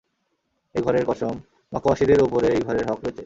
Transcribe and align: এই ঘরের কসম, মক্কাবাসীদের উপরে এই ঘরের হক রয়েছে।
এই 0.75 0.81
ঘরের 0.81 1.05
কসম, 1.05 1.33
মক্কাবাসীদের 1.73 2.19
উপরে 2.23 2.47
এই 2.47 2.61
ঘরের 2.61 2.85
হক 2.89 2.99
রয়েছে। 3.03 3.19